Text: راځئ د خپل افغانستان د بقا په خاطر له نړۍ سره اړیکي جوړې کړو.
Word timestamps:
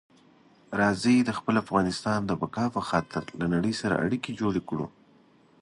راځئ 0.79 1.17
د 1.25 1.29
خپل 1.37 1.55
افغانستان 1.63 2.19
د 2.25 2.31
بقا 2.41 2.65
په 2.75 2.81
خاطر 2.89 3.23
له 3.39 3.45
نړۍ 3.53 3.73
سره 3.81 3.99
اړیکي 4.05 4.31
جوړې 4.39 4.61
کړو. 4.69 4.87